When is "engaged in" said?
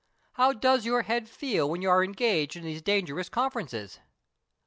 2.03-2.63